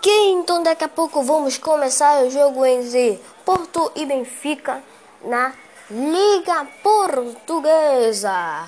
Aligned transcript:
Ok, 0.00 0.30
então 0.30 0.62
daqui 0.62 0.82
a 0.82 0.88
pouco 0.88 1.22
vamos 1.22 1.58
começar 1.58 2.24
o 2.24 2.30
jogo 2.30 2.64
entre 2.64 3.20
Porto 3.44 3.92
e 3.94 4.06
Benfica 4.06 4.82
na 5.22 5.52
Liga 5.90 6.66
Portuguesa. 6.82 8.66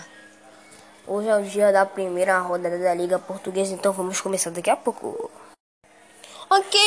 Hoje 1.06 1.28
é 1.28 1.36
o 1.38 1.42
dia 1.42 1.72
da 1.72 1.86
primeira 1.86 2.38
rodada 2.40 2.78
da 2.78 2.92
Liga 2.92 3.18
Portuguesa, 3.18 3.72
então 3.72 3.94
vamos 3.94 4.20
começar 4.20 4.50
daqui 4.50 4.68
a 4.68 4.76
pouco. 4.76 5.30
Ok, 6.50 6.78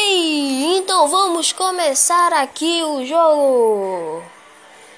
então 0.78 1.08
vamos 1.08 1.52
começar 1.52 2.32
aqui 2.34 2.84
o 2.84 3.04
jogo 3.04 4.22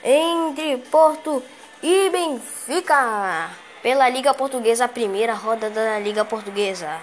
entre 0.04 0.76
Porto 0.92 1.42
e 1.82 2.10
Benfica 2.10 3.50
pela 3.82 4.10
Liga 4.10 4.34
Portuguesa, 4.34 4.84
a 4.84 4.90
primeira 4.90 5.34
rodada 5.34 5.74
da 5.74 6.00
Liga 6.00 6.26
Portuguesa. 6.26 7.00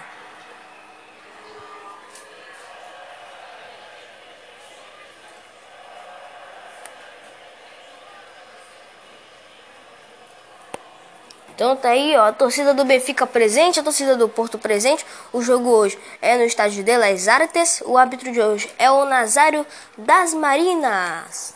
Então 11.55 11.73
tá 11.77 11.89
aí, 11.89 12.13
ó, 12.17 12.25
a 12.25 12.33
torcida 12.33 12.73
do 12.73 12.83
Benfica 12.83 13.25
presente, 13.25 13.79
a 13.79 13.83
torcida 13.83 14.17
do 14.17 14.27
Porto 14.27 14.59
presente. 14.59 15.05
O 15.31 15.41
jogo 15.41 15.69
hoje 15.69 15.97
é 16.21 16.35
no 16.37 16.43
estádio 16.43 16.83
de 16.83 16.97
Las 16.97 17.29
Artes. 17.29 17.81
O 17.85 17.97
árbitro 17.97 18.29
de 18.29 18.41
hoje 18.41 18.69
é 18.77 18.91
o 18.91 19.05
Nazário 19.05 19.65
das 19.97 20.33
Marinas. 20.33 21.55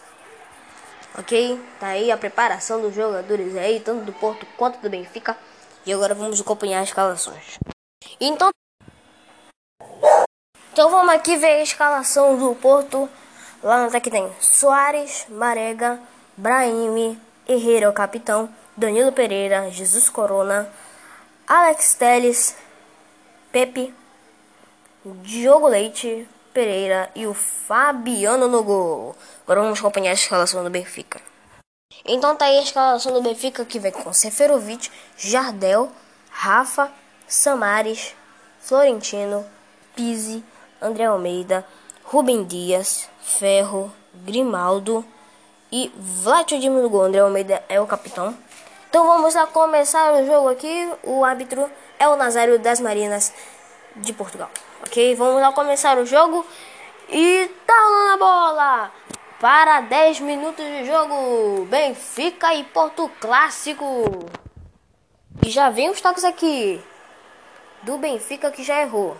Ok? 1.17 1.61
Tá 1.81 1.87
aí 1.87 2.09
a 2.13 2.17
preparação 2.17 2.79
dos 2.79 2.95
jogadores 2.95 3.57
aí, 3.57 3.81
tanto 3.81 4.05
do 4.05 4.13
Porto 4.13 4.47
quanto 4.55 4.79
do 4.79 4.89
Benfica. 4.89 5.35
E 5.85 5.91
agora 5.91 6.15
vamos 6.15 6.39
acompanhar 6.39 6.79
as 6.79 6.87
escalações. 6.87 7.59
Então, 8.21 8.51
então 10.71 10.89
vamos 10.89 11.13
aqui 11.13 11.35
ver 11.35 11.59
a 11.59 11.61
escalação 11.61 12.37
do 12.37 12.55
Porto. 12.55 13.09
Lá 13.61 13.81
no 13.81 13.87
ataque 13.87 14.09
tem 14.09 14.31
Soares, 14.39 15.25
Marega, 15.27 15.99
Brahim, 16.37 17.19
Herrera, 17.45 17.89
o 17.89 17.93
capitão. 17.93 18.49
Danilo 18.79 19.11
Pereira, 19.11 19.69
Jesus 19.69 20.07
Corona, 20.07 20.71
Alex 21.45 21.95
Teles, 21.95 22.55
Pepe, 23.51 23.93
Diogo 25.21 25.67
Leite, 25.67 26.25
Pereira 26.53 27.11
e 27.13 27.27
o 27.27 27.33
Fabiano 27.33 28.47
no 28.47 28.63
gol. 28.63 29.17
Agora 29.43 29.63
vamos 29.63 29.79
acompanhar 29.79 30.11
a 30.11 30.13
escalação 30.13 30.63
do 30.63 30.69
Benfica. 30.69 31.19
Então 32.05 32.37
tá 32.37 32.45
aí 32.45 32.57
a 32.57 32.63
escalação 32.63 33.11
do 33.11 33.21
Benfica 33.21 33.65
que 33.65 33.79
vem 33.79 33.91
com 33.91 34.13
Seferovic, 34.13 34.89
Jardel, 35.17 35.91
Rafa, 36.29 36.89
Samares, 37.27 38.15
Florentino, 38.61 39.45
Pise, 39.93 40.41
André 40.81 41.03
Almeida, 41.03 41.65
Rubem 42.05 42.45
Dias, 42.45 43.09
Ferro, 43.21 43.91
Grimaldo 44.23 45.03
e 45.69 45.91
Vladimir 45.97 46.81
no 46.81 46.89
gol. 46.89 47.03
André 47.03 47.19
Almeida 47.19 47.61
é 47.67 47.81
o 47.81 47.85
capitão. 47.85 48.37
Então 48.89 49.05
vamos 49.05 49.35
lá 49.35 49.45
começar 49.45 50.13
o 50.13 50.25
jogo 50.25 50.49
aqui. 50.49 50.91
O 51.03 51.23
árbitro 51.23 51.69
é 51.99 52.07
o 52.07 52.15
Nazário 52.15 52.57
das 52.57 52.79
Marinas 52.79 53.31
de 53.95 54.11
Portugal. 54.11 54.49
Ok? 54.81 55.13
Vamos 55.13 55.39
lá 55.39 55.51
começar 55.51 55.95
o 55.99 56.07
jogo. 56.07 56.43
E 57.07 57.51
tá 57.67 58.07
na 58.07 58.17
bola! 58.17 58.91
Para 59.39 59.81
10 59.81 60.21
minutos 60.21 60.65
de 60.65 60.85
jogo. 60.85 61.65
Benfica 61.65 62.51
e 62.55 62.63
Porto 62.63 63.09
Clássico. 63.21 63.85
E 65.45 65.51
já 65.51 65.69
vem 65.69 65.91
os 65.91 66.01
toques 66.01 66.23
aqui. 66.23 66.83
Do 67.83 67.99
Benfica 67.99 68.49
que 68.49 68.63
já 68.63 68.81
errou. 68.81 69.15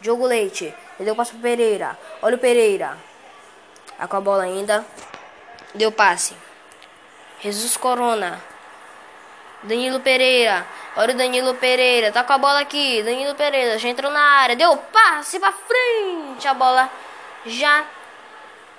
Diogo 0.00 0.26
Leite. 0.26 0.72
Ele 0.96 1.06
deu 1.06 1.16
passo 1.16 1.32
pro 1.32 1.40
Pereira. 1.40 1.98
Olha 2.22 2.36
o 2.36 2.38
Pereira. 2.38 2.96
Tá 3.98 4.06
com 4.06 4.16
a 4.16 4.20
bola 4.20 4.44
ainda. 4.44 4.86
Deu 5.74 5.90
passe. 5.90 6.36
Jesus 7.40 7.76
Corona. 7.76 8.40
Danilo 9.62 10.00
Pereira. 10.00 10.66
Olha 10.96 11.14
o 11.14 11.16
Danilo 11.16 11.54
Pereira. 11.54 12.12
Tá 12.12 12.22
com 12.22 12.32
a 12.32 12.38
bola 12.38 12.60
aqui. 12.60 13.02
Danilo 13.02 13.34
Pereira 13.34 13.78
já 13.78 13.88
entrou 13.88 14.10
na 14.10 14.20
área. 14.20 14.56
Deu 14.56 14.76
passe 14.76 15.38
pra 15.38 15.52
frente. 15.52 16.46
A 16.46 16.54
bola 16.54 16.90
já. 17.44 17.84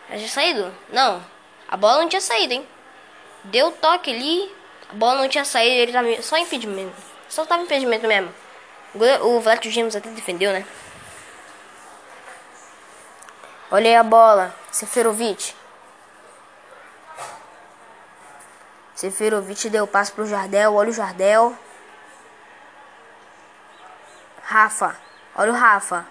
Já 0.09 0.15
tinha 0.15 0.29
saído? 0.29 0.73
Não. 0.91 1.23
A 1.67 1.77
bola 1.77 2.01
não 2.01 2.09
tinha 2.09 2.21
saído, 2.21 2.53
hein? 2.53 2.67
Deu 3.43 3.71
toque 3.71 4.09
ali. 4.11 4.55
A 4.89 4.93
bola 4.93 5.21
não 5.21 5.29
tinha 5.29 5.45
saído. 5.45 5.75
Ele 5.75 5.91
tava 5.91 6.21
só 6.21 6.37
impedimento. 6.37 6.95
Só 7.27 7.45
tava 7.45 7.63
impedimento 7.63 8.07
mesmo. 8.07 8.33
O 9.21 9.39
Vlad 9.39 9.63
James 9.65 9.95
até 9.95 10.09
defendeu, 10.09 10.51
né? 10.51 10.65
Olha 13.69 13.89
aí 13.89 13.95
a 13.95 14.03
bola. 14.03 14.55
Seferovic. 14.71 15.53
Seferovic 18.99 19.69
deu 19.69 19.87
passe 19.87 20.11
pro 20.11 20.27
Jardel. 20.27 20.75
Olha 20.75 20.89
o 20.89 20.93
Jardel. 20.93 21.57
Rafa. 24.43 24.93
Olha 25.33 25.53
o 25.53 25.55
Rafa. 25.55 26.05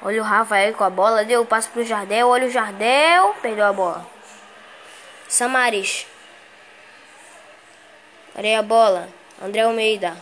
Olha 0.00 0.22
o 0.22 0.24
Rafa 0.24 0.54
aí 0.54 0.72
com 0.72 0.82
a 0.82 0.88
bola. 0.88 1.26
Deu 1.26 1.44
passe 1.44 1.68
pro 1.68 1.84
Jardel. 1.84 2.28
Olha 2.28 2.46
o 2.46 2.50
Jardel. 2.50 3.34
Perdeu 3.42 3.66
a 3.66 3.72
bola. 3.74 4.06
Samaris. 5.28 6.06
Olha 8.34 8.60
a 8.60 8.62
bola. 8.62 9.10
André 9.42 9.60
Almeida. 9.60 10.16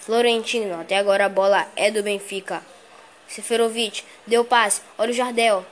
Florentino. 0.00 0.80
Até 0.80 0.98
agora 0.98 1.26
a 1.26 1.28
bola 1.28 1.68
é 1.76 1.88
do 1.88 2.02
Benfica. 2.02 2.60
Seferovic. 3.28 4.04
Deu 4.26 4.44
passe. 4.44 4.82
Olha 4.98 5.12
o 5.12 5.14
Jardel. 5.14 5.64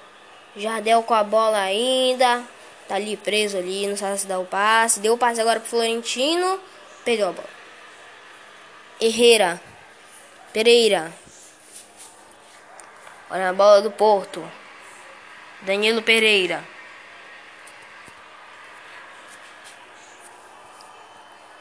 Jardel 0.56 1.02
com 1.02 1.14
a 1.14 1.22
bola 1.22 1.58
ainda. 1.58 2.42
Tá 2.88 2.94
ali 2.94 3.16
preso 3.16 3.58
ali, 3.58 3.86
não 3.86 3.96
sabe 3.96 4.18
se 4.18 4.26
dá 4.26 4.38
o 4.38 4.46
passe. 4.46 5.00
Deu 5.00 5.14
o 5.14 5.18
passe 5.18 5.40
agora 5.40 5.60
pro 5.60 5.68
Florentino. 5.68 6.60
Perdeu 7.04 7.28
a 7.28 7.32
bola. 7.32 7.48
Herrera. 9.00 9.60
Pereira. 10.52 11.12
Olha 13.28 13.50
a 13.50 13.52
bola 13.52 13.82
do 13.82 13.90
Porto. 13.90 14.48
Danilo 15.62 16.00
Pereira. 16.00 16.64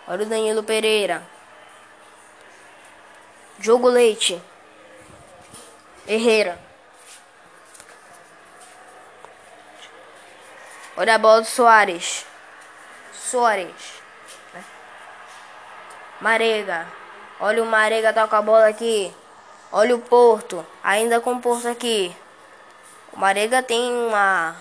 Olha 0.07 0.23
o 0.23 0.29
Danilo 0.29 0.63
Pereira. 0.63 1.27
Jogo 3.59 3.89
Leite. 3.89 4.39
Herrera. 6.07 6.59
Olha 10.97 11.15
a 11.15 11.17
bola 11.17 11.41
do 11.41 11.47
Soares. 11.47 12.25
Soares. 13.11 14.01
Marega. 16.21 16.87
Olha 17.39 17.61
o 17.61 17.65
Marega 17.65 18.27
com 18.27 18.35
a 18.35 18.41
bola 18.41 18.67
aqui. 18.67 19.13
Olha 19.71 19.93
o 19.93 19.99
Porto. 19.99 20.65
Ainda 20.81 21.19
com 21.19 21.33
o 21.33 21.41
Porto 21.41 21.67
aqui. 21.67 22.15
O 23.11 23.19
Marega 23.19 23.61
tem 23.61 23.91
uma. 23.91 24.55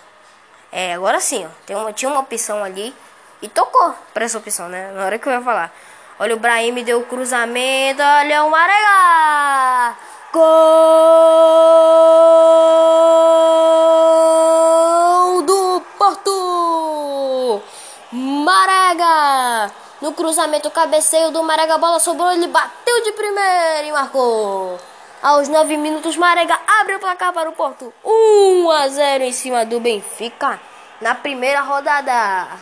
É, 0.73 0.95
agora 0.95 1.21
sim, 1.21 1.47
ó. 1.47 1.51
Tem 1.65 1.77
uma, 1.77 1.93
tinha 1.93 2.11
uma 2.11 2.21
opção 2.21 2.65
ali. 2.65 2.93
E 3.41 3.49
tocou 3.49 3.95
pra 4.13 4.25
essa 4.25 4.39
opção, 4.39 4.69
né? 4.69 4.91
Na 4.93 5.05
hora 5.05 5.19
que 5.19 5.29
eu 5.29 5.33
ia 5.33 5.41
falar. 5.41 5.73
Olha 6.19 6.35
o 6.35 6.39
Brahim 6.39 6.83
deu 6.83 7.01
o 7.01 7.07
cruzamento. 7.07 8.03
Olha 8.03 8.43
o 8.45 8.51
Marega! 8.51 9.97
Gol 10.33 12.24
cruzamento, 20.15 20.71
cabeceio 20.71 21.31
do 21.31 21.43
Marega, 21.43 21.75
a 21.75 21.79
bola 21.79 22.01
sobrou, 22.01 22.33
ele 22.33 22.47
bateu 22.47 23.03
de 23.03 23.13
primeira 23.13 23.83
e 23.83 23.93
marcou. 23.93 24.79
Aos 25.23 25.49
9 25.49 25.77
minutos, 25.77 26.17
Marega 26.17 26.59
abre 26.81 26.95
o 26.97 27.01
placar 27.01 27.33
para 27.33 27.49
o 27.49 27.53
Porto. 27.53 27.93
1 28.05 28.71
a 28.71 28.89
0 28.89 29.25
em 29.25 29.33
cima 29.33 29.65
do 29.65 29.81
Benfica 29.81 30.61
na 31.01 31.15
primeira 31.15 31.61
rodada. 31.61 32.59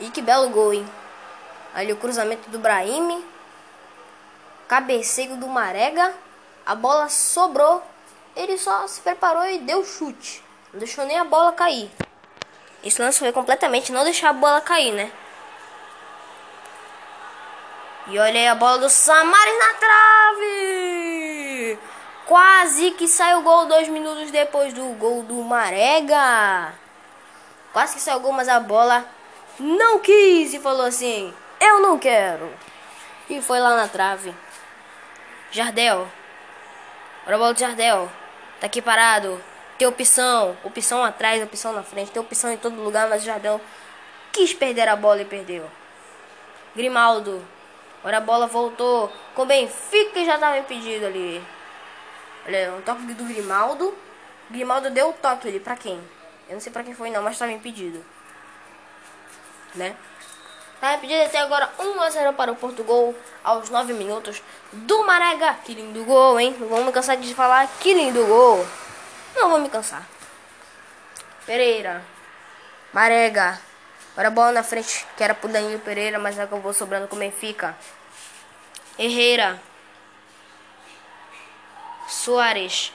E 0.00 0.10
que 0.10 0.20
belo 0.20 0.48
gol, 0.50 0.72
hein? 0.72 0.86
Ali 1.74 1.92
o 1.92 1.96
cruzamento 1.96 2.48
do 2.50 2.58
Brahim. 2.58 3.24
Cabeceio 4.66 5.36
do 5.36 5.48
Marega. 5.48 6.14
A 6.66 6.74
bola 6.74 7.08
sobrou. 7.08 7.82
Ele 8.34 8.58
só 8.58 8.86
se 8.88 9.00
preparou 9.00 9.44
e 9.46 9.58
deu 9.58 9.84
chute. 9.84 10.42
Não 10.72 10.78
deixou 10.78 11.04
nem 11.06 11.18
a 11.18 11.24
bola 11.24 11.52
cair. 11.52 11.90
Esse 12.84 13.00
lance 13.00 13.18
foi 13.18 13.32
completamente 13.32 13.90
não 13.90 14.04
deixar 14.04 14.28
a 14.28 14.34
bola 14.34 14.60
cair, 14.60 14.92
né? 14.92 15.10
E 18.08 18.18
olha 18.18 18.38
aí 18.38 18.46
a 18.46 18.54
bola 18.54 18.78
do 18.78 18.90
Samaris 18.90 19.58
na 19.58 19.74
trave! 19.74 21.78
Quase 22.26 22.90
que 22.92 23.08
saiu 23.08 23.38
o 23.38 23.42
gol 23.42 23.64
dois 23.64 23.88
minutos 23.88 24.30
depois 24.30 24.74
do 24.74 24.84
gol 24.98 25.22
do 25.22 25.42
Marega. 25.42 26.74
Quase 27.72 27.94
que 27.94 28.00
saiu 28.00 28.18
o 28.18 28.20
gol, 28.20 28.32
mas 28.32 28.48
a 28.48 28.60
bola 28.60 29.06
não 29.58 29.98
quis 29.98 30.52
e 30.52 30.60
falou 30.60 30.84
assim: 30.84 31.32
Eu 31.58 31.80
não 31.80 31.98
quero. 31.98 32.52
E 33.30 33.40
foi 33.40 33.60
lá 33.60 33.76
na 33.76 33.88
trave. 33.88 34.34
Jardel. 35.50 36.06
Olha 37.26 37.36
a 37.36 37.38
bola 37.38 37.54
do 37.54 37.60
Jardel. 37.60 38.10
Tá 38.60 38.66
aqui 38.66 38.82
parado. 38.82 39.42
Tem 39.78 39.88
opção. 39.88 40.56
Opção 40.62 41.04
atrás, 41.04 41.42
opção 41.42 41.72
na 41.72 41.82
frente. 41.82 42.10
Tem 42.10 42.22
opção 42.22 42.52
em 42.52 42.56
todo 42.56 42.80
lugar, 42.80 43.08
mas 43.08 43.22
o 43.22 43.26
Jardel 43.26 43.60
quis 44.32 44.52
perder 44.52 44.88
a 44.88 44.96
bola 44.96 45.22
e 45.22 45.24
perdeu. 45.24 45.68
Grimaldo. 46.74 47.44
Olha 48.04 48.18
a 48.18 48.20
bola 48.20 48.46
voltou. 48.46 49.10
Com 49.34 49.46
Benfica 49.46 50.24
já 50.24 50.38
tava 50.38 50.58
impedido 50.58 51.06
ali. 51.06 51.42
Olha, 52.46 52.74
um 52.74 52.82
toque 52.82 53.02
do 53.14 53.24
Grimaldo. 53.24 53.96
Grimaldo 54.50 54.90
deu 54.90 55.10
o 55.10 55.12
toque 55.12 55.48
ali. 55.48 55.58
Pra 55.58 55.76
quem? 55.76 56.00
Eu 56.48 56.54
não 56.54 56.60
sei 56.60 56.72
pra 56.72 56.84
quem 56.84 56.94
foi 56.94 57.10
não, 57.10 57.22
mas 57.22 57.38
tava 57.38 57.52
impedido. 57.52 58.04
Né? 59.74 59.96
Tá 60.80 60.94
impedido 60.94 61.22
até 61.22 61.38
agora 61.38 61.70
1 61.78 62.00
a 62.00 62.10
0 62.10 62.32
para 62.34 62.52
o 62.52 62.56
Portugal 62.56 63.14
aos 63.42 63.70
9 63.70 63.94
minutos 63.94 64.42
do 64.72 65.04
Marega. 65.04 65.54
Que 65.64 65.74
lindo 65.74 66.04
gol, 66.04 66.38
hein? 66.38 66.54
Vamos 66.68 66.92
cansar 66.92 67.16
de 67.16 67.34
falar 67.34 67.66
que 67.80 67.94
lindo 67.94 68.24
gol. 68.26 68.66
Não 69.34 69.50
vou 69.50 69.58
me 69.58 69.68
cansar. 69.68 70.06
Pereira. 71.46 72.02
Marega. 72.92 73.60
Agora 74.12 74.28
a 74.28 74.30
bola 74.30 74.52
na 74.52 74.62
frente, 74.62 75.04
que 75.16 75.24
era 75.24 75.34
pro 75.34 75.48
Danilo 75.48 75.80
Pereira, 75.80 76.18
mas 76.18 76.38
acabou 76.38 76.72
sobrando 76.72 77.08
com 77.08 77.16
o 77.16 77.18
Benfica. 77.18 77.76
Herrera. 78.96 79.60
Soares. 82.06 82.92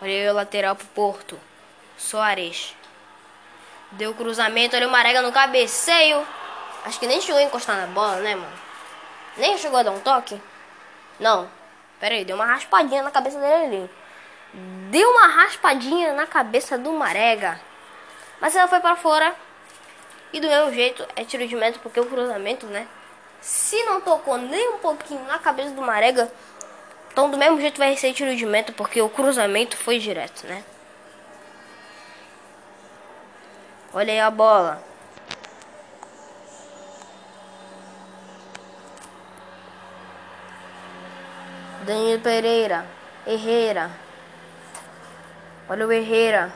Olha 0.00 0.32
o 0.32 0.34
lateral 0.34 0.74
pro 0.74 0.86
Porto. 0.88 1.40
Soares. 1.96 2.74
Deu 3.92 4.12
cruzamento, 4.14 4.76
olha 4.76 4.88
o 4.88 4.90
Marega 4.90 5.22
no 5.22 5.32
cabeceio. 5.32 6.26
Acho 6.84 6.98
que 6.98 7.06
nem 7.06 7.20
chegou 7.20 7.40
a 7.40 7.44
encostar 7.44 7.76
na 7.76 7.86
bola, 7.86 8.16
né, 8.16 8.34
mano? 8.34 8.58
Nem 9.36 9.56
chegou 9.56 9.78
a 9.78 9.82
dar 9.82 9.92
um 9.92 10.00
toque. 10.00 10.40
Não. 11.18 11.48
Pera 12.00 12.14
aí, 12.14 12.24
deu 12.24 12.36
uma 12.36 12.46
raspadinha 12.46 13.02
na 13.02 13.10
cabeça 13.10 13.38
dele 13.38 13.64
ali. 13.64 13.90
Deu 14.90 15.10
uma 15.10 15.26
raspadinha 15.26 16.12
na 16.12 16.26
cabeça 16.26 16.78
do 16.78 16.92
Marega. 16.92 17.60
Mas 18.40 18.54
ela 18.54 18.68
foi 18.68 18.80
para 18.80 18.96
fora. 18.96 19.34
E 20.32 20.40
do 20.40 20.46
mesmo 20.46 20.72
jeito 20.72 21.06
é 21.16 21.24
tiro 21.24 21.46
de 21.46 21.56
meta 21.56 21.78
porque 21.82 21.98
o 21.98 22.06
cruzamento, 22.06 22.66
né? 22.66 22.86
Se 23.40 23.82
não 23.84 24.00
tocou 24.00 24.36
nem 24.36 24.68
um 24.70 24.78
pouquinho 24.78 25.24
na 25.24 25.38
cabeça 25.38 25.70
do 25.70 25.82
Marega, 25.82 26.30
então 27.10 27.30
do 27.30 27.38
mesmo 27.38 27.60
jeito 27.60 27.78
vai 27.78 27.96
ser 27.96 28.12
tiro 28.12 28.34
de 28.36 28.46
meta 28.46 28.72
porque 28.72 29.00
o 29.00 29.08
cruzamento 29.08 29.76
foi 29.76 29.98
direto, 29.98 30.46
né? 30.46 30.62
Olha 33.92 34.12
aí 34.12 34.20
a 34.20 34.30
bola. 34.30 34.82
Danilo 41.88 42.20
Pereira. 42.20 42.86
Herrera. 43.26 43.90
Olha 45.66 45.86
o 45.86 45.90
Herrera. 45.90 46.52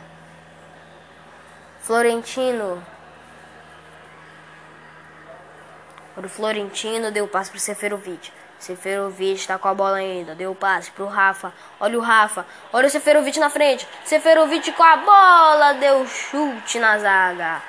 Florentino. 1.81 2.84
Olha 6.14 6.26
o 6.26 6.29
Florentino 6.29 7.11
deu 7.11 7.26
passe 7.26 7.50
pro 7.50 7.58
Seferovic. 7.58 8.31
Seferovic 8.58 9.46
tá 9.46 9.56
com 9.56 9.69
a 9.69 9.75
bola 9.75 9.96
ainda. 9.96 10.34
Deu 10.34 10.55
passe 10.55 10.90
pro 10.90 11.06
Rafa. 11.06 11.50
Olha 11.81 11.99
o 11.99 12.02
Rafa. 12.02 12.44
Olha 12.70 12.88
o 12.88 12.90
Seferovic 12.90 13.40
na 13.40 13.49
frente. 13.49 13.88
Seferovic 14.05 14.70
com 14.73 14.82
a 14.82 14.96
bola. 14.99 15.73
Deu 15.81 16.06
chute 16.06 16.79
na 16.79 16.99
zaga. 16.99 17.62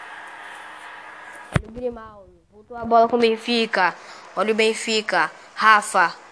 Olha 1.58 1.70
o 1.70 1.72
Grimaldo. 1.72 2.34
Voltou 2.52 2.76
a 2.76 2.84
bola 2.84 3.08
com 3.08 3.16
o 3.16 3.20
Benfica. 3.20 3.96
Olha 4.36 4.52
o 4.52 4.56
Benfica. 4.56 5.32
Rafa. 5.56 6.23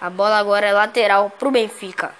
A 0.00 0.10
bola 0.10 0.38
agora 0.38 0.66
é 0.66 0.72
lateral 0.72 1.30
pro 1.30 1.50
Benfica. 1.50 2.14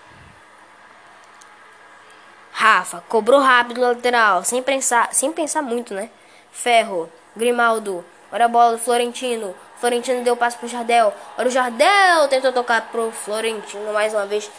Rafa 2.52 3.04
cobrou 3.06 3.38
rápido 3.38 3.82
lateral, 3.82 4.42
sem 4.42 4.62
pensar, 4.62 5.12
sem 5.12 5.30
pensar 5.30 5.60
muito, 5.60 5.92
né? 5.92 6.08
Ferro, 6.50 7.12
Grimaldo, 7.36 8.02
olha 8.32 8.46
a 8.46 8.48
bola 8.48 8.72
do 8.72 8.78
Florentino. 8.78 9.54
Florentino 9.78 10.24
deu 10.24 10.34
passe 10.36 10.56
pro 10.56 10.66
Jardel. 10.66 11.12
Olha 11.36 11.48
o 11.48 11.50
Jardel 11.50 12.28
tentou 12.28 12.52
tocar 12.52 12.88
pro 12.90 13.12
Florentino 13.12 13.92
mais 13.92 14.14
uma 14.14 14.24
vez. 14.24 14.50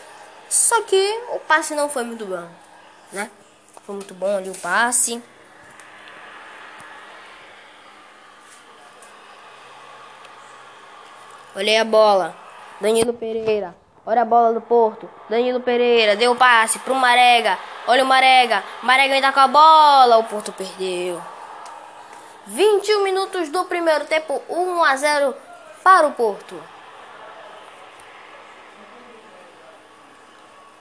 Só 0.48 0.84
que 0.84 1.24
o 1.34 1.40
passe 1.40 1.74
não 1.74 1.90
foi 1.90 2.04
muito 2.04 2.24
bom, 2.24 2.48
né? 3.12 3.32
Foi 3.84 3.96
muito 3.96 4.14
bom 4.14 4.38
ali 4.38 4.50
o 4.50 4.58
passe. 4.60 5.22
Olhei 11.56 11.80
a 11.80 11.84
bola. 11.84 12.47
Danilo 12.80 13.14
Pereira. 13.14 13.76
Olha 14.06 14.22
a 14.22 14.26
bola 14.26 14.54
do 14.54 14.62
Porto. 14.62 15.10
Danilo 15.30 15.60
Pereira 15.60 16.16
deu 16.16 16.36
passe 16.36 16.80
pro 16.80 16.96
Marega. 16.96 17.58
Olha 17.88 18.04
o 18.04 18.08
Marega. 18.08 18.64
Marega 18.82 19.14
ainda 19.14 19.32
com 19.32 19.40
a 19.40 19.48
bola. 19.48 20.18
O 20.18 20.24
Porto 20.24 20.54
perdeu. 20.54 21.22
21 22.46 23.04
minutos 23.04 23.50
do 23.50 23.66
primeiro 23.66 24.06
tempo. 24.06 24.42
1 24.48 24.84
a 24.84 24.96
0 24.96 25.36
para 25.84 26.08
o 26.08 26.12
Porto. 26.14 26.56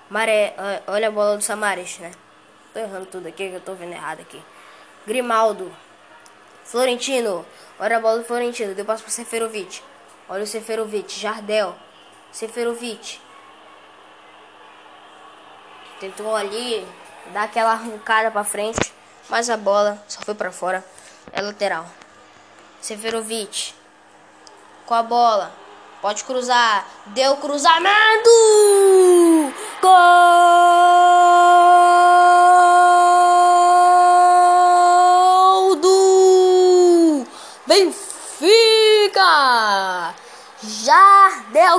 Maré, 0.09 0.55
olha 0.87 1.09
a 1.09 1.11
bola 1.11 1.37
do 1.37 1.43
Samares, 1.43 1.99
né? 1.99 2.13
Tô 2.73 2.79
errando 2.79 3.07
tudo 3.07 3.27
aqui, 3.27 3.49
que 3.49 3.57
eu 3.57 3.61
tô 3.61 3.75
vendo 3.75 3.93
errado 3.93 4.21
aqui. 4.21 4.41
Grimaldo. 5.05 5.75
Florentino. 6.63 7.45
Olha 7.81 7.97
a 7.97 8.01
bola 8.01 8.19
do 8.19 8.25
Florentino. 8.25 8.75
Deu 8.75 8.85
passe 8.85 9.03
pro 9.03 9.11
Seferovic. 9.11 9.83
Olha 10.29 10.45
o 10.45 10.47
Seferovic. 10.47 11.19
Jardel. 11.19 11.75
Seferovic. 12.33 13.21
Tentou 16.01 16.35
ali 16.37 16.87
dar 17.33 17.45
aquela 17.45 17.73
arrancada 17.73 18.31
para 18.31 18.45
frente, 18.45 18.93
mas 19.29 19.49
a 19.49 19.57
bola 19.57 20.03
só 20.07 20.21
foi 20.21 20.35
para 20.35 20.53
fora. 20.53 20.85
É 21.33 21.41
lateral. 21.41 21.87
Seferovic. 22.81 23.75
Com 24.85 24.95
a 24.95 25.03
bola. 25.03 25.53
Pode 26.01 26.25
cruzar. 26.25 26.87
Deu 27.07 27.37
cruzamento! 27.39 28.31
Gol 29.81 31.26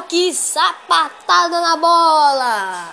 que 0.07 0.33
sapatada 0.33 1.61
na 1.61 1.75
bola! 1.75 2.89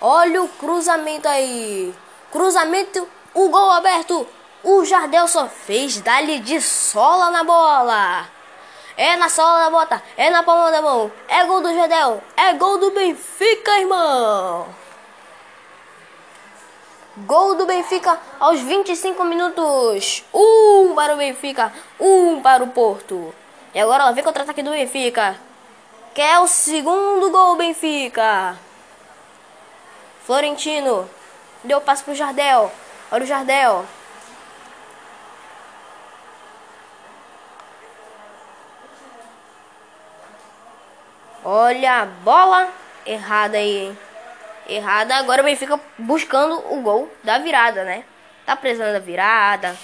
Olha 0.00 0.42
o 0.42 0.48
cruzamento 0.48 1.28
aí. 1.28 1.94
Cruzamento, 2.30 3.08
o 3.34 3.48
gol 3.48 3.70
aberto. 3.70 4.26
O 4.62 4.84
Jardel 4.84 5.28
só 5.28 5.46
fez 5.48 6.00
dali 6.00 6.40
de 6.40 6.60
sola 6.60 7.30
na 7.30 7.44
bola. 7.44 8.28
É 8.96 9.16
na 9.16 9.28
sola 9.28 9.64
da 9.64 9.70
bota, 9.70 10.02
é 10.16 10.28
na 10.30 10.42
palma 10.42 10.70
da 10.70 10.82
mão. 10.82 11.10
É 11.28 11.44
gol 11.44 11.60
do 11.60 11.72
Jardel, 11.72 12.22
é 12.36 12.52
gol 12.54 12.78
do 12.78 12.90
Benfica, 12.90 13.78
irmão. 13.78 14.66
Gol 17.18 17.54
do 17.54 17.66
Benfica 17.66 18.18
aos 18.38 18.60
25 18.60 19.24
minutos. 19.24 20.24
Um 20.32 20.94
para 20.94 21.14
o 21.14 21.16
Benfica, 21.16 21.72
um 21.98 22.40
para 22.40 22.62
o 22.62 22.68
Porto. 22.68 23.34
E 23.74 23.80
agora 23.80 24.04
ela 24.04 24.12
vem 24.12 24.24
contra-ataque 24.24 24.62
do 24.62 24.70
Benfica. 24.70 25.47
Que 26.14 26.22
é 26.22 26.38
o 26.40 26.46
segundo 26.46 27.30
gol 27.30 27.56
Benfica. 27.56 28.58
Florentino. 30.24 31.08
Deu 31.64 31.80
passe 31.80 32.04
pro 32.04 32.14
Jardel. 32.14 32.70
Olha 33.10 33.24
o 33.24 33.26
Jardel. 33.26 33.86
Olha 41.44 42.02
a 42.02 42.04
bola 42.04 42.68
errada 43.06 43.56
aí, 43.56 43.86
hein? 43.86 43.98
Errada. 44.68 45.16
Agora 45.16 45.40
o 45.40 45.44
Benfica 45.44 45.80
buscando 45.96 46.62
o 46.72 46.82
gol 46.82 47.10
da 47.24 47.38
virada, 47.38 47.84
né? 47.84 48.04
Tá 48.44 48.54
precisando 48.54 48.92
da 48.92 48.98
virada. 48.98 49.76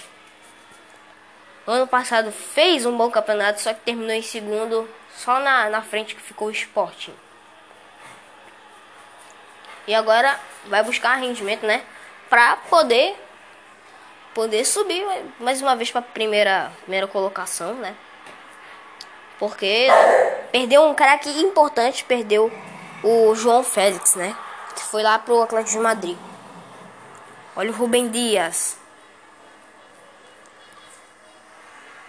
Ano 1.66 1.86
passado 1.86 2.30
fez 2.30 2.84
um 2.84 2.94
bom 2.94 3.10
campeonato, 3.10 3.62
só 3.62 3.72
que 3.72 3.80
terminou 3.80 4.12
em 4.12 4.20
segundo, 4.20 4.86
só 5.24 5.40
na, 5.40 5.70
na 5.70 5.80
frente 5.80 6.14
que 6.14 6.20
ficou 6.20 6.48
o 6.48 6.50
Sporting. 6.50 7.14
E 9.86 9.94
agora 9.94 10.38
vai 10.66 10.82
buscar 10.82 11.14
rendimento, 11.16 11.64
né? 11.64 11.82
Pra 12.28 12.56
poder 12.68 13.16
poder 14.34 14.64
subir 14.64 15.02
mais 15.38 15.62
uma 15.62 15.76
vez 15.76 15.90
para 15.90 16.02
primeira 16.02 16.70
primeira 16.82 17.06
colocação, 17.06 17.74
né? 17.74 17.94
Porque 19.38 19.88
perdeu 20.52 20.82
um 20.84 20.94
cara 20.94 21.16
que 21.16 21.30
importante, 21.40 22.04
perdeu 22.04 22.52
o 23.02 23.34
João 23.34 23.64
Félix, 23.64 24.16
né? 24.16 24.36
Que 24.76 24.82
foi 24.82 25.02
lá 25.02 25.18
pro 25.18 25.42
Atlético 25.42 25.78
de 25.78 25.82
Madrid. 25.82 26.18
Olha 27.56 27.70
o 27.70 27.74
Rubem 27.74 28.10
Dias. 28.10 28.78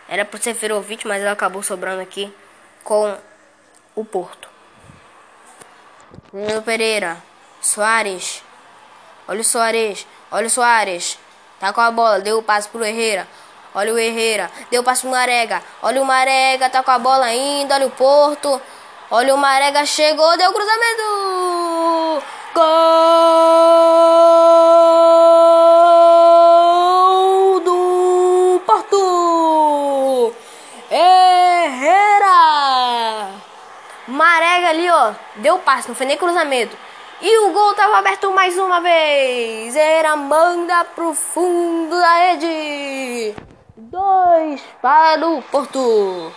Era 0.10 0.26
pro 0.26 0.42
Seferovic, 0.42 1.08
mas 1.08 1.22
ela 1.22 1.32
acabou 1.32 1.64
sobrando 1.64 2.02
aqui 2.02 2.34
com 2.86 3.18
o 3.96 4.06
Porto. 4.06 4.48
Danilo 6.32 6.62
Pereira. 6.62 7.18
Soares. 7.60 8.42
Olha 9.28 9.42
o 9.42 9.44
Soares. 9.44 10.08
Olha 10.32 10.48
o 10.48 10.50
Soares. 10.50 11.20
Tá 11.60 11.74
com 11.74 11.82
a 11.82 11.92
bola. 11.92 12.22
Deu 12.22 12.38
o 12.38 12.44
passe 12.44 12.70
pro 12.70 12.86
Herrera. 12.86 13.28
Olha 13.74 13.92
o 13.94 13.98
Herrera. 13.98 14.50
Deu 14.70 14.82
o 14.82 14.84
passe 14.84 15.02
pro 15.02 15.10
Marega. 15.10 15.62
Olha 15.82 16.02
o 16.02 16.06
Marega. 16.06 16.70
Tá 16.70 16.84
com 16.84 16.92
a 16.92 17.00
bola 17.00 17.26
ainda. 17.26 17.76
Olha 17.76 17.88
o 17.88 17.92
Porto. 17.92 18.62
Olha 19.10 19.34
o 19.34 19.38
Marega. 19.38 19.86
Chegou. 19.86 20.38
Deu 20.38 20.52
o 20.52 20.54
cruzamento. 20.54 21.04
Gol 22.54 23.96
Ali, 34.66 34.90
ó. 34.90 35.14
Deu 35.38 35.60
passe. 35.60 35.88
Não 35.88 35.96
foi 35.96 36.06
nem 36.06 36.18
cruzamento. 36.18 36.76
E 37.22 37.38
o 37.40 37.52
gol 37.52 37.72
estava 37.72 37.98
aberto 37.98 38.32
mais 38.32 38.58
uma 38.58 38.82
vez. 38.82 39.76
Era 39.76 40.16
manda 40.16 40.84
pro 40.86 41.14
fundo 41.14 41.98
da 41.98 42.14
rede. 42.16 43.36
Dois 43.78 44.62
para 44.82 45.28
o 45.28 45.42
Porto. 45.44 46.34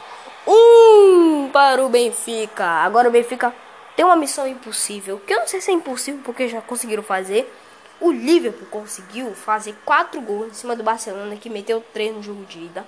Um 0.46 1.50
para 1.52 1.84
o 1.84 1.88
Benfica. 1.88 2.64
Agora 2.64 3.08
o 3.08 3.12
Benfica 3.12 3.52
tem 3.96 4.04
uma 4.04 4.16
missão 4.16 4.46
impossível. 4.46 5.20
Que 5.26 5.34
eu 5.34 5.40
não 5.40 5.46
sei 5.48 5.60
se 5.60 5.70
é 5.70 5.74
impossível 5.74 6.20
porque 6.24 6.48
já 6.48 6.60
conseguiram 6.60 7.02
fazer. 7.02 7.52
O 8.00 8.12
Liverpool 8.12 8.68
conseguiu 8.70 9.34
fazer 9.34 9.74
quatro 9.84 10.20
gols 10.20 10.48
em 10.48 10.54
cima 10.54 10.76
do 10.76 10.84
Barcelona 10.84 11.34
que 11.36 11.50
meteu 11.50 11.84
três 11.92 12.14
no 12.14 12.22
jogo 12.22 12.44
de 12.44 12.60
ida. 12.60 12.86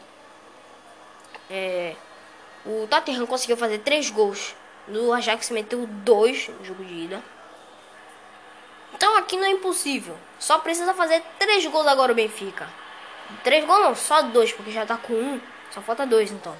É, 1.50 1.96
o 2.64 2.86
Tottenham 2.86 3.26
conseguiu 3.26 3.56
fazer 3.56 3.78
três 3.78 4.08
gols. 4.08 4.54
No 4.90 5.12
Ajax 5.12 5.50
meteu 5.50 5.86
dois 5.86 6.48
no 6.48 6.64
jogo 6.64 6.84
de 6.84 6.94
ida. 7.04 7.22
Então 8.94 9.16
aqui 9.16 9.36
não 9.36 9.44
é 9.44 9.50
impossível. 9.50 10.16
Só 10.38 10.58
precisa 10.58 10.92
fazer 10.92 11.22
três 11.38 11.64
gols 11.66 11.86
agora 11.86 12.12
o 12.12 12.14
Benfica. 12.14 12.68
Três 13.44 13.64
gols 13.64 13.80
não, 13.80 13.94
só 13.94 14.22
dois, 14.22 14.52
porque 14.52 14.70
já 14.70 14.84
tá 14.84 14.96
com 14.96 15.14
um. 15.14 15.40
Só 15.70 15.80
falta 15.80 16.04
dois 16.04 16.30
então. 16.30 16.56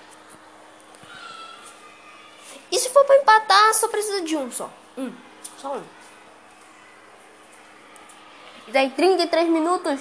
E 2.71 2.79
se 2.79 2.89
for 2.91 3.05
pra 3.05 3.17
empatar, 3.17 3.75
só 3.75 3.89
precisa 3.89 4.21
de 4.23 4.37
um 4.37 4.51
só. 4.51 4.71
Um. 4.97 5.13
Só 5.59 5.75
um. 5.75 5.83
E 8.69 8.73
daí 8.73 8.91
33 8.91 9.49
minutos. 9.49 10.01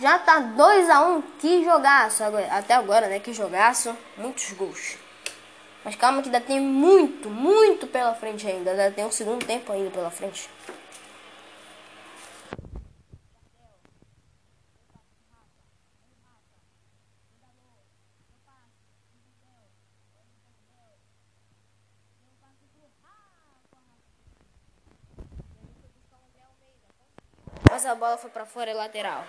Já 0.00 0.18
tá 0.18 0.38
2 0.38 0.88
a 0.88 1.02
1 1.02 1.16
um, 1.16 1.22
Que 1.38 1.62
jogaço. 1.62 2.22
Até 2.50 2.74
agora, 2.74 3.08
né? 3.08 3.20
Que 3.20 3.34
jogaço. 3.34 3.94
Muitos 4.16 4.50
gols. 4.52 4.96
Mas 5.84 5.96
calma 5.96 6.22
que 6.22 6.28
ainda 6.28 6.40
tem 6.40 6.60
muito, 6.60 7.30
muito 7.30 7.86
pela 7.86 8.14
frente 8.14 8.46
ainda. 8.46 8.70
Ainda 8.70 8.90
tem 8.90 9.04
um 9.04 9.10
segundo 9.10 9.44
tempo 9.44 9.72
ainda 9.72 9.90
pela 9.90 10.10
frente. 10.10 10.48
Mas 27.70 27.86
a 27.86 27.94
bola 27.94 28.18
foi 28.18 28.28
para 28.28 28.44
fora 28.44 28.70
e 28.70 28.74
lateral. 28.74 29.24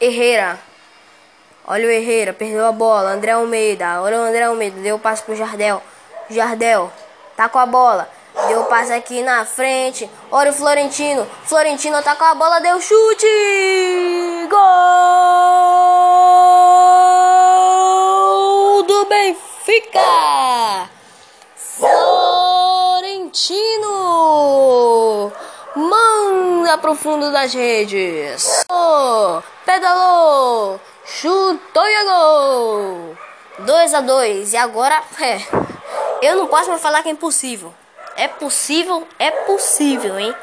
Herrera. 0.00 0.67
Olha 1.70 1.86
o 1.86 1.90
Herrera, 1.90 2.32
perdeu 2.32 2.64
a 2.64 2.72
bola. 2.72 3.10
André 3.10 3.32
Almeida. 3.32 4.00
Olha 4.00 4.16
o 4.16 4.22
André 4.22 4.44
Almeida. 4.44 4.80
Deu 4.80 4.96
o 4.96 4.98
passe 4.98 5.22
pro 5.22 5.36
Jardel. 5.36 5.82
Jardel. 6.30 6.90
Tá 7.36 7.46
com 7.46 7.58
a 7.58 7.66
bola. 7.66 8.08
Deu 8.48 8.62
o 8.62 8.64
passe 8.64 8.90
aqui 8.90 9.20
na 9.20 9.44
frente. 9.44 10.08
Olha 10.32 10.50
o 10.50 10.54
Florentino. 10.54 11.26
Florentino 11.44 12.02
tá 12.02 12.16
com 12.16 12.24
a 12.24 12.34
bola. 12.34 12.58
Deu 12.60 12.80
chute. 12.80 13.26
Gol 14.48 14.58
do 18.84 19.04
Benfica. 19.04 20.00
Florentino. 21.54 22.00
Manda 25.76 26.78
pro 26.78 26.94
fundo 26.94 27.30
das 27.30 27.52
redes. 27.52 28.64
Oh, 28.72 29.42
pedalou. 29.66 30.80
Chutou 31.10 31.86
e 31.86 32.04
gol. 32.04 33.18
2 33.60 33.94
a 33.94 34.00
2 34.02 34.52
E 34.52 34.56
agora, 34.58 35.02
é. 35.20 35.38
Eu 36.20 36.36
não 36.36 36.46
posso 36.46 36.68
mais 36.68 36.82
falar 36.82 37.02
que 37.02 37.08
é 37.08 37.12
impossível. 37.12 37.74
É 38.14 38.28
possível, 38.28 39.08
é 39.18 39.30
possível, 39.30 40.18
hein? 40.18 40.34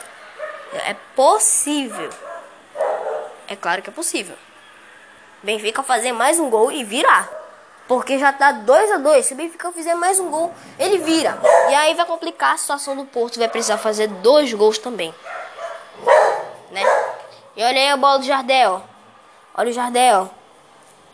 É 0.73 0.95
possível. 1.15 2.09
É 3.47 3.55
claro 3.55 3.81
que 3.83 3.89
é 3.89 3.93
possível. 3.93 4.35
Benfica 5.43 5.83
fazer 5.83 6.11
mais 6.11 6.39
um 6.39 6.49
gol 6.49 6.71
e 6.71 6.83
virar. 6.83 7.29
Porque 7.87 8.17
já 8.17 8.33
tá 8.33 8.51
2 8.51 8.91
a 8.93 8.97
2 8.97 9.23
Se 9.23 9.33
o 9.33 9.37
Benfica 9.37 9.71
fizer 9.71 9.93
mais 9.93 10.19
um 10.19 10.31
gol, 10.31 10.51
ele 10.79 10.97
vira. 10.97 11.37
E 11.69 11.75
aí 11.75 11.93
vai 11.93 12.05
complicar 12.05 12.55
a 12.55 12.57
situação 12.57 12.95
do 12.95 13.05
Porto. 13.05 13.37
Vai 13.37 13.47
precisar 13.47 13.77
fazer 13.77 14.07
dois 14.07 14.51
gols 14.51 14.79
também. 14.79 15.13
Né? 16.71 16.83
E 17.55 17.63
olha 17.63 17.79
aí 17.79 17.89
a 17.89 17.97
bola 17.97 18.17
do 18.17 18.25
Jardel. 18.25 18.81
Olha 19.53 19.69
o 19.69 19.73
Jardel. 19.73 20.31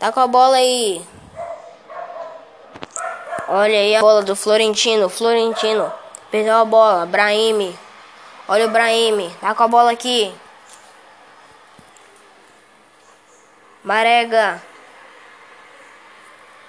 Tá 0.02 0.10
com 0.10 0.18
a 0.18 0.26
bola 0.26 0.56
aí. 0.56 1.00
Olha 3.46 3.78
aí 3.78 3.94
a 3.94 4.00
bola 4.00 4.20
do 4.20 4.34
Florentino. 4.34 5.08
Florentino. 5.08 5.92
Perdeu 6.28 6.56
a 6.56 6.64
bola. 6.64 7.06
Brahim. 7.06 7.78
Olha 8.48 8.66
o 8.66 8.70
Brahim. 8.70 9.32
Tá 9.40 9.54
com 9.54 9.62
a 9.62 9.68
bola 9.68 9.92
aqui. 9.92 10.34
Marega. 13.84 14.60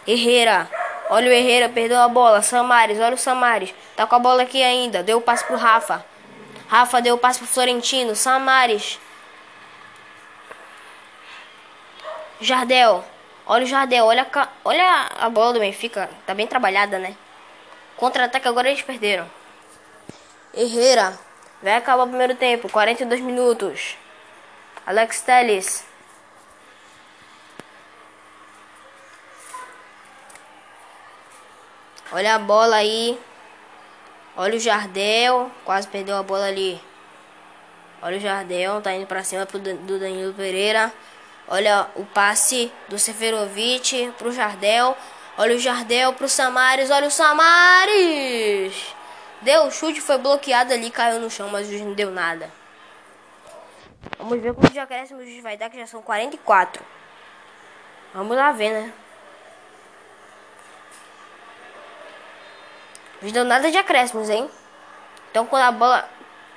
Herrera. 0.06 0.70
Olha 1.10 1.28
o 1.28 1.34
Herrera, 1.34 1.70
perdeu 1.70 2.00
a 2.02 2.08
bola. 2.08 2.44
Samares, 2.44 3.00
olha 3.00 3.16
o 3.16 3.18
Samares. 3.18 3.74
Tá 3.96 4.06
com 4.06 4.14
a 4.14 4.20
bola 4.20 4.44
aqui 4.44 4.62
ainda. 4.62 5.02
Deu 5.02 5.18
o 5.18 5.22
passe 5.22 5.44
pro 5.44 5.58
Rafa. 5.58 6.06
Rafa 6.68 7.02
deu 7.02 7.16
o 7.16 7.18
passe 7.18 7.40
pro 7.40 7.48
Florentino. 7.48 8.16
Samares. 8.16 9.00
Jardel. 12.40 13.04
Olha 13.46 13.64
o 13.64 13.68
Jardel. 13.68 14.06
Olha 14.06 14.28
a, 14.34 14.48
olha 14.64 15.10
a 15.20 15.30
bola 15.30 15.54
do 15.54 15.60
Benfica. 15.60 16.10
Tá 16.26 16.34
bem 16.34 16.48
trabalhada, 16.48 16.98
né? 16.98 17.16
Contra-ataque 17.98 18.48
agora 18.48 18.70
eles 18.70 18.82
perderam. 18.82 19.30
Herrera. 20.54 21.18
Vai 21.62 21.76
acabar 21.76 22.04
o 22.04 22.08
primeiro 22.08 22.36
tempo. 22.36 22.70
42 22.70 23.22
minutos. 23.22 23.98
Alex 24.86 25.22
Telles. 25.22 25.86
Olha 32.12 32.36
a 32.36 32.40
bola 32.40 32.78
aí. 32.78 33.20
Olha 34.38 34.56
o 34.56 34.60
Jardel. 34.60 35.52
Quase 35.66 35.88
perdeu 35.88 36.16
a 36.18 36.24
bola 36.24 36.46
ali. 36.46 36.82
Olha 38.02 38.18
o 38.18 38.20
Jardel. 38.20 38.82
Tá 38.82 38.94
indo 38.94 39.08
pra 39.08 39.24
cima 39.24 39.46
do 39.46 40.00
Danilo 40.00 40.34
Pereira. 40.34 40.94
Olha 41.48 41.88
o 41.96 42.06
passe 42.06 42.72
do 42.88 42.98
Seferovic 42.98 44.14
pro 44.18 44.32
Jardel. 44.32 44.98
Olha 45.38 45.56
o 45.56 45.60
Jardel 45.60 46.14
pro 46.14 46.30
Samares. 46.30 46.90
Olha 46.90 47.08
o 47.08 47.12
Samares. 47.12 48.96
Deu 49.42 49.66
o 49.66 49.72
chute, 49.72 50.00
foi 50.00 50.18
bloqueado 50.18 50.74
ali, 50.74 50.90
caiu 50.90 51.20
no 51.20 51.30
chão, 51.30 51.50
mas 51.50 51.68
o 51.68 51.70
juiz 51.70 51.82
não 51.82 51.94
deu 51.94 52.10
nada. 52.10 52.50
Vamos 54.18 54.42
ver 54.42 54.54
quantos 54.54 54.78
acréscimos 54.78 55.28
o 55.28 55.42
vai 55.42 55.58
dar, 55.58 55.70
que 55.70 55.78
já 55.78 55.86
são 55.86 56.02
44. 56.02 56.84
Vamos 58.14 58.38
lá 58.38 58.52
ver, 58.52 58.70
né? 58.70 58.94
Não 63.22 63.32
deu 63.32 63.44
nada 63.44 63.72
de 63.72 63.78
acréscimos, 63.78 64.30
hein? 64.30 64.50
Então 65.32 65.46
quando 65.46 65.64
a 65.64 65.72
bola. 65.72 66.10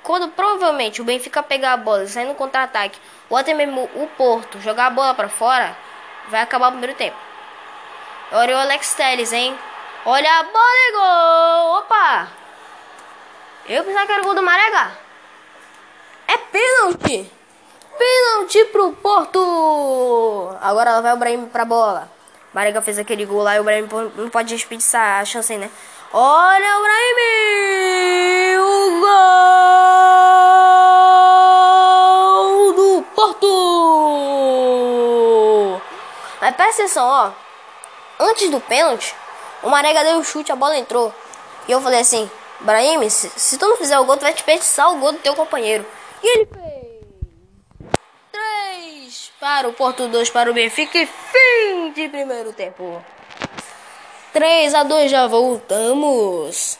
Quando 0.07 0.29
provavelmente 0.29 1.01
o 1.01 1.03
Benfica 1.03 1.43
pegar 1.43 1.73
a 1.73 1.77
bola 1.77 2.05
e 2.05 2.07
sair 2.07 2.23
no 2.23 2.33
contra-ataque, 2.33 2.97
ou 3.29 3.35
até 3.35 3.53
mesmo 3.53 3.89
o 3.93 4.07
Porto 4.15 4.57
jogar 4.61 4.85
a 4.85 4.89
bola 4.89 5.13
para 5.13 5.27
fora, 5.27 5.75
vai 6.29 6.39
acabar 6.39 6.69
o 6.69 6.71
primeiro 6.71 6.95
tempo. 6.95 7.17
Olha 8.31 8.55
o 8.55 8.59
Alex 8.59 8.93
Telles, 8.93 9.33
hein? 9.33 9.59
Olha 10.05 10.39
a 10.39 10.43
bola 10.43 10.55
e 10.55 10.91
gol! 10.93 11.79
Opa! 11.79 12.27
Eu 13.67 13.83
pensava 13.83 14.05
que 14.05 14.11
era 14.13 14.21
o 14.21 14.25
gol 14.25 14.35
do 14.35 14.41
Marega. 14.41 14.97
É 16.25 16.37
pênalti! 16.37 17.29
Pênalti 17.97 18.63
pro 18.71 18.93
Porto! 18.93 20.55
Agora 20.61 20.91
ela 20.91 21.01
vai 21.01 21.13
o 21.15 21.17
Brahim 21.17 21.47
pra 21.47 21.65
bola. 21.65 22.09
Marega 22.53 22.81
fez 22.81 22.97
aquele 22.97 23.25
gol 23.25 23.43
lá 23.43 23.57
e 23.57 23.59
o 23.59 23.63
Brahim 23.65 23.85
não 24.15 24.29
pode 24.29 24.55
desperdiçar 24.55 25.19
a 25.19 25.25
chance, 25.25 25.57
né? 25.57 25.69
Olha 26.13 26.77
o 26.77 26.81
Brahim! 26.81 28.26
Mas 36.47 36.55
presta 36.55 36.83
atenção, 36.83 37.05
ó. 37.05 37.31
Antes 38.17 38.49
do 38.49 38.61
pênalti, 38.61 39.13
o 39.61 39.69
Marega 39.69 40.01
deu 40.01 40.19
o 40.19 40.23
chute, 40.23 40.49
a 40.49 40.55
bola 40.55 40.77
entrou. 40.77 41.13
E 41.67 41.71
eu 41.73 41.81
falei 41.81 41.99
assim, 41.99 42.31
Brahim, 42.61 43.09
se, 43.09 43.29
se, 43.35 43.57
tu 43.57 43.67
não 43.67 43.75
fizer 43.75 43.99
o 43.99 44.05
gol, 44.05 44.15
tu 44.15 44.21
vai 44.21 44.31
desperdiçar 44.31 44.89
o 44.93 44.97
gol 44.97 45.11
do 45.11 45.17
teu 45.17 45.35
companheiro. 45.35 45.85
E 46.23 46.37
ele 46.37 46.45
fez. 46.45 47.91
3 48.31 49.31
para 49.41 49.67
o 49.67 49.73
Porto, 49.73 50.07
2 50.07 50.29
para 50.29 50.49
o 50.49 50.53
Benfica 50.53 50.97
e 50.97 51.05
fim 51.05 51.91
de 51.91 52.07
primeiro 52.07 52.53
tempo. 52.53 53.03
3 54.31 54.73
a 54.73 54.83
2 54.83 55.11
já 55.11 55.27
voltamos. 55.27 56.75